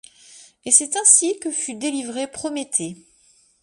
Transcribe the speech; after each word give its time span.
Et 0.65 0.71
c’est 0.71 0.95
ainsi 0.95 1.37
que 1.41 1.51
fut 1.51 1.75
délivré 1.75 2.25
Prométhée. 2.25 2.97